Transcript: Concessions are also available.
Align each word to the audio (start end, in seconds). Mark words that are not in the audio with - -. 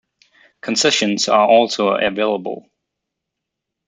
Concessions 0.61 1.29
are 1.29 1.47
also 1.47 1.89
available. 1.89 2.67